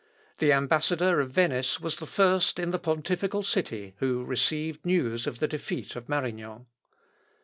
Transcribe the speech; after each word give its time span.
The 0.39 0.51
ambassador 0.51 1.19
of 1.19 1.29
Venice 1.29 1.79
was 1.79 1.97
the 1.97 2.07
first 2.07 2.57
in 2.57 2.71
the 2.71 2.79
pontifical 2.79 3.43
city 3.43 3.93
who 3.97 4.25
received 4.25 4.83
news 4.83 5.27
of 5.27 5.37
the 5.37 5.47
defeat 5.47 5.95
of 5.95 6.09
Marignan. 6.09 6.65